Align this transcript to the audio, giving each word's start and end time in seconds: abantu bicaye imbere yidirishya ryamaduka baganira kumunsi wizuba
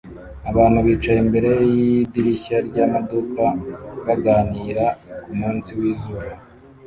abantu 0.51 0.77
bicaye 0.87 1.19
imbere 1.25 1.49
yidirishya 1.75 2.57
ryamaduka 2.67 3.43
baganira 4.05 4.85
kumunsi 5.23 5.69
wizuba 5.79 6.27